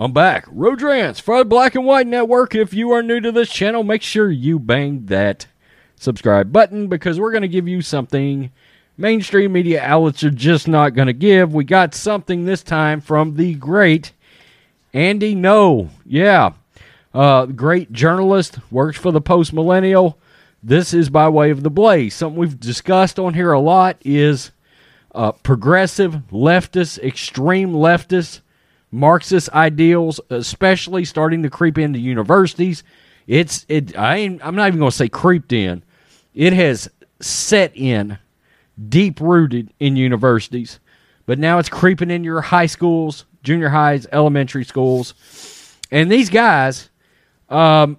[0.00, 0.44] I'm back.
[0.46, 2.54] Rodrance for the Black and White Network.
[2.54, 5.48] If you are new to this channel, make sure you bang that
[5.96, 8.52] subscribe button because we're going to give you something
[8.96, 11.52] mainstream media outlets are just not going to give.
[11.52, 14.12] We got something this time from the great
[14.94, 15.88] Andy Ngo.
[16.06, 16.52] Yeah.
[17.12, 20.16] Uh, great journalist, works for the Post Millennial.
[20.62, 22.14] This is by way of the Blaze.
[22.14, 24.52] Something we've discussed on here a lot is
[25.12, 28.42] uh, progressive, leftist, extreme leftist
[28.90, 32.82] Marxist ideals, especially starting to creep into universities.
[33.26, 33.96] It's it.
[33.98, 35.82] I ain't, I'm not even going to say creeped in.
[36.34, 36.88] It has
[37.20, 38.18] set in,
[38.88, 40.80] deep rooted in universities,
[41.26, 45.14] but now it's creeping in your high schools, junior highs, elementary schools,
[45.90, 46.88] and these guys,
[47.50, 47.98] um,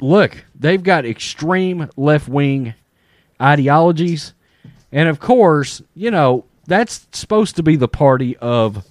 [0.00, 2.74] look, they've got extreme left wing
[3.40, 4.34] ideologies,
[4.92, 8.84] and of course, you know that's supposed to be the party of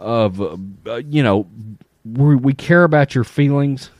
[0.00, 1.46] of uh, you know
[2.04, 3.90] we, we, care about your feelings.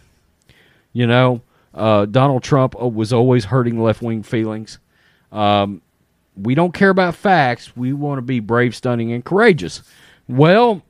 [0.92, 1.42] You know,
[1.74, 4.78] uh, Donald Trump uh, was always hurting left wing feelings.
[5.30, 5.82] Um,
[6.36, 7.76] we don't care about facts.
[7.76, 9.82] We want to be brave, stunning, and courageous.
[10.26, 10.82] Well,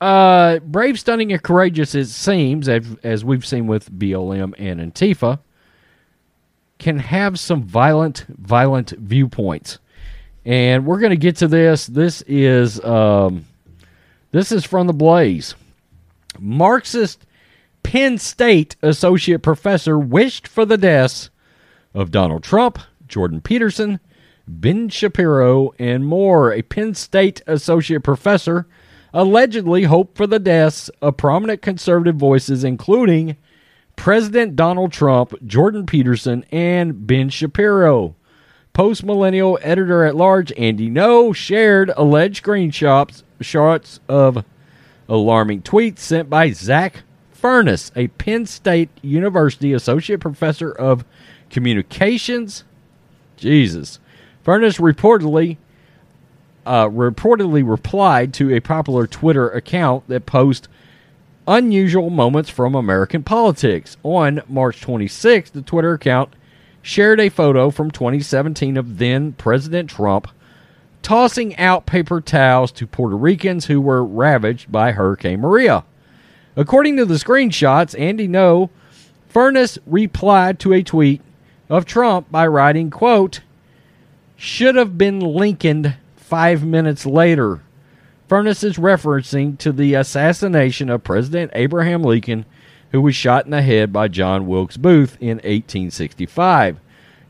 [0.00, 5.38] uh, brave, stunning, and courageous, it seems, as, as we've seen with BLM and Antifa,
[6.78, 9.78] can have some violent, violent viewpoints.
[10.44, 11.86] And we're going to get to this.
[11.86, 13.44] This is um,
[14.32, 15.54] this is from the Blaze.
[16.38, 17.24] Marxist
[17.82, 21.30] Penn State associate professor wished for the deaths
[21.94, 24.00] of Donald Trump, Jordan Peterson,
[24.48, 26.52] Ben Shapiro, and more.
[26.52, 28.66] A Penn State associate professor
[29.12, 33.36] allegedly hoped for the deaths of prominent conservative voices, including
[33.96, 38.16] President Donald Trump, Jordan Peterson, and Ben Shapiro.
[38.72, 44.44] Post millennial editor at large Andy Ngo shared alleged screenshots shots of
[45.08, 51.04] alarming tweets sent by Zach Furness, a Penn State University associate professor of
[51.50, 52.64] communications.
[53.36, 53.98] Jesus.
[54.42, 55.56] Furness reportedly
[56.64, 60.68] uh, reportedly replied to a popular Twitter account that posts
[61.46, 63.96] unusual moments from American politics.
[64.02, 66.34] On March 26th, the Twitter account
[66.80, 70.28] shared a photo from 2017 of then President Trump
[71.02, 75.84] tossing out paper towels to Puerto Ricans who were ravaged by Hurricane Maria.
[76.56, 78.70] According to the screenshots, Andy Ngo,
[79.28, 81.22] Furness replied to a tweet
[81.70, 83.40] of Trump by writing, quote,
[84.36, 87.62] should have been Lincoln five minutes later.
[88.28, 92.44] Furness is referencing to the assassination of President Abraham Lincoln,
[92.90, 96.78] who was shot in the head by John Wilkes Booth in 1865.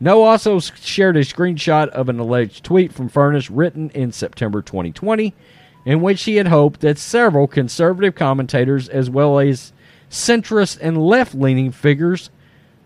[0.02, 5.32] Ngo also shared a screenshot of an alleged tweet from Furness written in September 2020,
[5.84, 9.72] in which he had hoped that several conservative commentators, as well as
[10.10, 12.30] centrist and left leaning figures,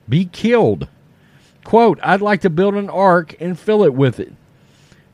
[0.06, 0.88] be killed.
[1.64, 4.34] Quote, I'd like to build an ark and fill it with it.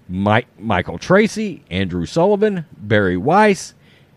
[0.09, 3.75] Mike, Michael Tracey, Andrew Sullivan, Bari Weiss,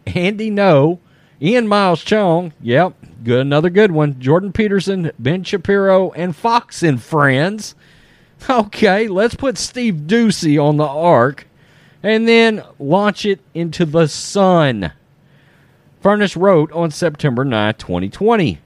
[0.07, 0.97] Andy Ngo,
[1.39, 2.95] Ian Miles Cheong, yep,
[3.25, 4.19] good another good one.
[4.19, 7.75] Jordan Peterson, Ben Shapiro, and Fox and Friends.
[8.49, 11.47] Okay, let's put Steve Doocy on the ark
[12.03, 14.91] and then launch it into the sun.
[16.01, 18.59] Furness wrote on September 9, 2020.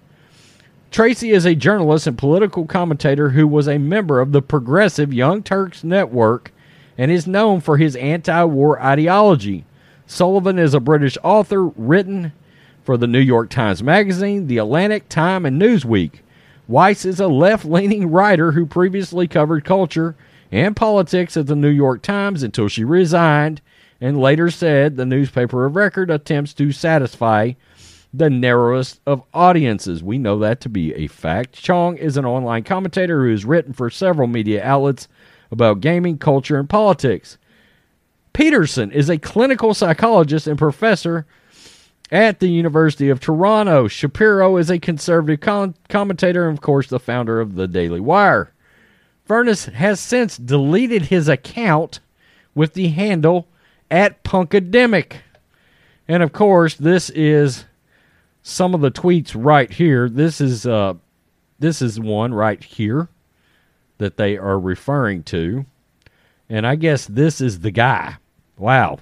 [0.92, 5.42] Tracey is a journalist and political commentator who was a member of the progressive Young
[5.44, 6.52] Turks Network
[6.98, 9.66] and is known for his anti war ideology.
[10.06, 12.34] Sullivan is a British author written
[12.90, 16.22] for the New York Times Magazine, The Atlantic, Time, and Newsweek.
[16.68, 20.16] Weiss is a left leaning writer who previously covered culture
[20.52, 23.62] and politics at the New York Times until she resigned
[24.02, 27.52] and later said the newspaper of record attempts to satisfy
[28.12, 30.02] the narrowest of audiences.
[30.02, 31.62] We know that to be a fact.
[31.62, 35.08] Cheong is an online commentator who has written for several media outlets
[35.52, 37.38] about gaming, culture, and politics.
[38.34, 41.28] Peterson is a clinical psychologist and professor
[42.12, 43.88] at the University of Toronto.
[43.88, 48.52] Shapiro is a conservative con- commentator and, of course, the founder of the Daily Wire.
[49.26, 52.00] Furness has since deleted his account
[52.56, 53.48] with the handle
[53.92, 55.18] at Punkademic.
[56.08, 57.66] And of course, this is
[58.42, 60.10] some of the tweets right here.
[60.10, 60.96] This is uh
[61.60, 63.10] this is one right here
[64.00, 65.66] that they are referring to.
[66.50, 68.16] And I guess this is the guy.
[68.58, 69.00] Wow.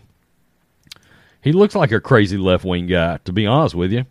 [1.48, 4.06] He looks like a crazy left wing guy, to be honest with you.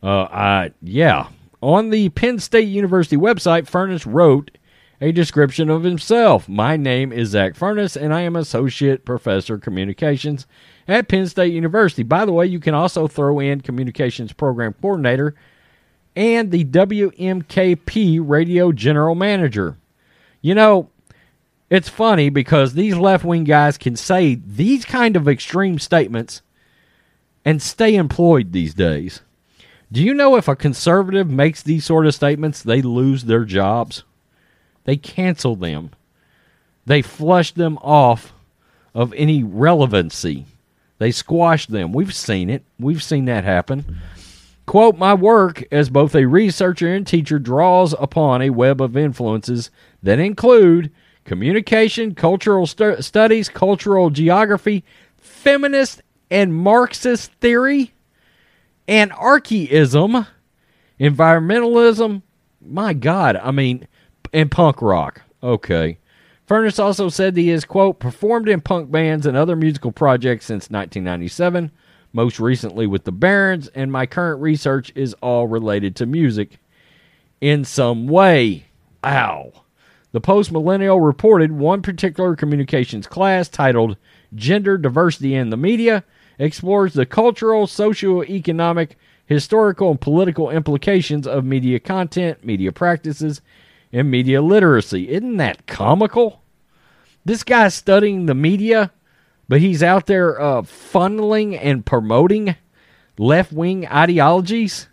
[0.00, 1.30] Uh, I yeah.
[1.60, 4.56] On the Penn State University website, Furness wrote
[5.00, 6.48] a description of himself.
[6.48, 10.46] My name is Zach Furness, and I am Associate Professor of Communications
[10.86, 12.04] at Penn State University.
[12.04, 15.34] By the way, you can also throw in Communications Program Coordinator
[16.14, 19.76] and the WMKP Radio General Manager.
[20.40, 20.88] You know,
[21.70, 26.42] it's funny because these left wing guys can say these kind of extreme statements
[27.44, 29.20] and stay employed these days.
[29.90, 34.04] Do you know if a conservative makes these sort of statements, they lose their jobs?
[34.84, 35.90] They cancel them.
[36.84, 38.32] They flush them off
[38.94, 40.46] of any relevancy.
[40.98, 41.92] They squash them.
[41.92, 42.64] We've seen it.
[42.78, 43.98] We've seen that happen.
[44.66, 49.70] Quote, my work as both a researcher and teacher draws upon a web of influences
[50.02, 50.90] that include
[51.28, 54.82] communication, cultural stu- studies, cultural geography,
[55.18, 57.92] feminist and Marxist theory,
[58.88, 60.26] anarchism,
[60.98, 62.22] environmentalism.
[62.60, 63.86] My God, I mean,
[64.32, 65.20] and punk rock.
[65.42, 65.98] Okay.
[66.46, 70.70] Furness also said he has, quote, performed in punk bands and other musical projects since
[70.70, 71.70] 1997,
[72.14, 76.58] most recently with the Barons, and my current research is all related to music
[77.42, 78.64] in some way.
[79.04, 79.52] Ow.
[80.12, 83.96] The Post Millennial reported one particular communications class titled
[84.34, 86.02] Gender Diversity in the Media
[86.38, 88.96] explores the cultural, socio-economic,
[89.26, 93.42] historical, and political implications of media content, media practices,
[93.92, 95.10] and media literacy.
[95.10, 96.42] Isn't that comical?
[97.24, 98.92] This guy's studying the media,
[99.46, 102.56] but he's out there uh, funneling and promoting
[103.18, 104.88] left wing ideologies.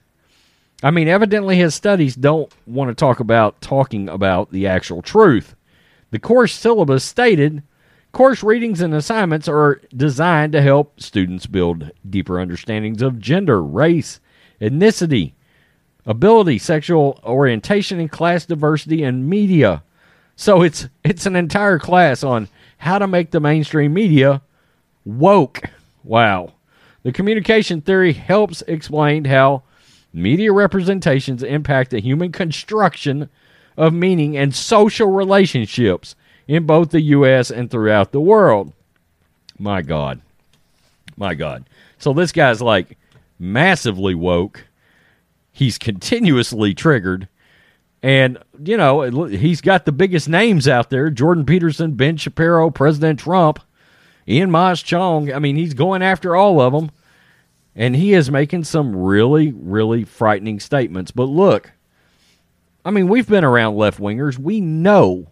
[0.83, 5.55] I mean, evidently his studies don't want to talk about talking about the actual truth.
[6.11, 7.63] The course syllabus stated
[8.11, 14.21] course readings and assignments are designed to help students build deeper understandings of gender, race,
[14.61, 15.33] ethnicity,
[16.05, 19.83] ability, sexual orientation, and class diversity in media.
[20.37, 24.41] So it's it's an entire class on how to make the mainstream media
[25.03, 25.63] woke.
[26.03, 26.53] Wow.
[27.03, 29.63] The communication theory helps explain how
[30.15, 33.29] media representations impact the human construction
[33.77, 36.15] of meaning and social relationships
[36.47, 38.73] in both the US and throughout the world.
[39.59, 40.21] My God.
[41.17, 41.65] My God.
[41.97, 42.97] So this guy's like
[43.37, 44.65] massively woke
[45.55, 47.29] he's continuously triggered.
[48.03, 53.19] And, you know, he's got the biggest names out there Jordan Peterson, Ben Shapiro, President
[53.19, 53.59] Trump,
[54.27, 55.33] Ian Moss Cheong.
[55.33, 56.91] I mean, he's going after all of them.
[57.75, 61.11] And he is making some really, really frightening statements.
[61.11, 61.71] But look,
[62.85, 64.37] I mean, we've been around left wingers.
[64.37, 65.27] We know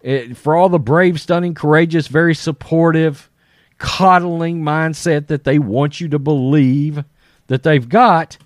[0.00, 3.28] it, for all the brave, stunning, courageous, very supportive,
[3.76, 7.04] coddling mindset that they want you to believe
[7.48, 8.38] that they've got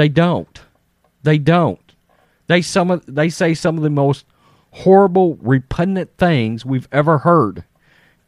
[0.00, 0.60] they don't.
[1.22, 1.92] They don't.
[2.46, 4.24] They some of, they say some of the most
[4.70, 7.64] horrible, repugnant things we've ever heard.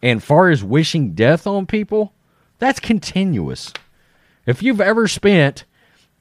[0.02, 2.12] And far as wishing death on people,
[2.62, 3.72] that's continuous.
[4.46, 5.64] If you've ever spent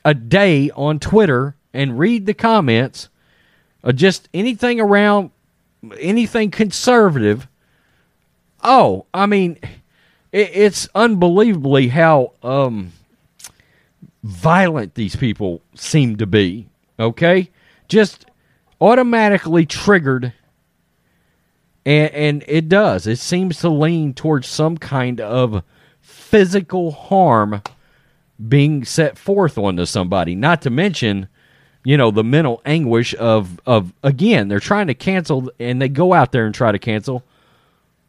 [0.03, 3.09] a day on Twitter and read the comments,
[3.83, 5.29] of just anything around
[5.99, 7.47] anything conservative,
[8.63, 9.59] oh, I mean,
[10.31, 12.91] it, it's unbelievably how um,
[14.23, 16.67] violent these people seem to be.
[16.99, 17.51] Okay?
[17.87, 18.25] Just
[18.79, 20.33] automatically triggered.
[21.85, 23.05] And, and it does.
[23.05, 25.63] It seems to lean towards some kind of
[26.31, 27.61] physical harm
[28.47, 30.33] being set forth onto somebody.
[30.33, 31.27] Not to mention,
[31.83, 36.13] you know, the mental anguish of, of again, they're trying to cancel and they go
[36.13, 37.23] out there and try to cancel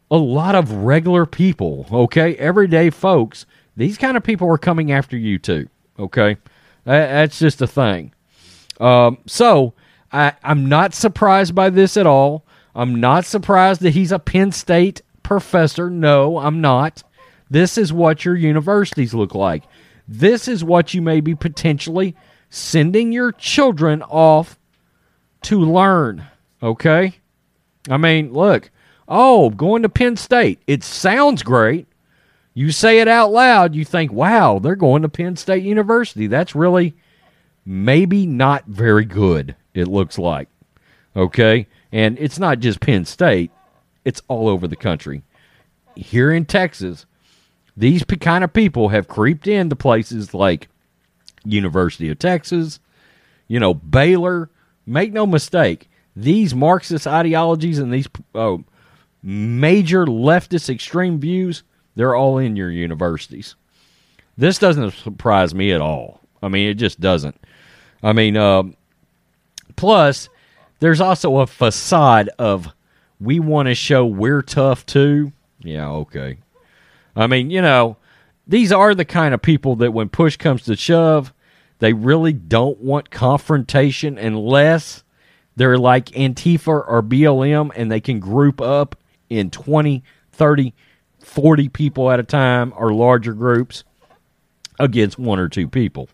[0.09, 2.35] a lot of regular people, okay?
[2.35, 3.45] Everyday folks.
[3.75, 5.67] These kind of people are coming after you too.
[5.99, 6.37] Okay,
[6.85, 8.13] that's just a thing.
[8.79, 9.73] Um, so
[10.11, 12.45] I, I'm not surprised by this at all.
[12.73, 15.89] I'm not surprised that he's a Penn State professor.
[15.89, 17.03] No, I'm not.
[17.53, 19.61] This is what your universities look like.
[20.07, 22.15] This is what you may be potentially
[22.49, 24.57] sending your children off
[25.43, 26.25] to learn.
[26.63, 27.13] Okay?
[27.87, 28.71] I mean, look,
[29.07, 30.63] oh, going to Penn State.
[30.65, 31.85] It sounds great.
[32.55, 36.25] You say it out loud, you think, wow, they're going to Penn State University.
[36.25, 36.95] That's really
[37.67, 40.49] maybe not very good, it looks like.
[41.15, 41.67] Okay?
[41.91, 43.51] And it's not just Penn State,
[44.03, 45.21] it's all over the country.
[45.95, 47.05] Here in Texas,
[47.75, 50.67] these kind of people have creeped into places like
[51.43, 52.79] University of Texas,
[53.47, 54.49] you know, Baylor.
[54.85, 58.57] Make no mistake, these Marxist ideologies and these uh,
[59.21, 61.63] major leftist extreme views,
[61.95, 63.55] they're all in your universities.
[64.37, 66.19] This doesn't surprise me at all.
[66.41, 67.39] I mean, it just doesn't.
[68.01, 68.63] I mean, uh,
[69.75, 70.27] plus,
[70.79, 72.67] there's also a facade of
[73.19, 75.31] we want to show we're tough too.
[75.59, 76.39] Yeah, okay.
[77.15, 77.97] I mean, you know,
[78.47, 81.33] these are the kind of people that when push comes to shove,
[81.79, 85.03] they really don't want confrontation unless
[85.55, 88.95] they're like Antifa or BLM and they can group up
[89.29, 90.73] in 20, 30,
[91.19, 93.83] 40 people at a time or larger groups
[94.79, 96.09] against one or two people.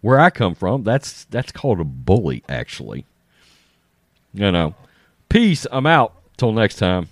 [0.00, 3.04] Where I come from, that's that's called a bully actually.
[4.32, 4.74] You know.
[5.28, 5.66] Peace.
[5.70, 6.14] I'm out.
[6.36, 7.08] Till next time.